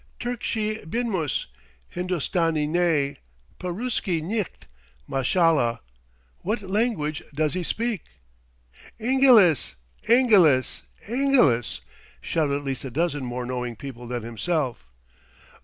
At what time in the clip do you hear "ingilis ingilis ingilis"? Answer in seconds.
8.99-11.81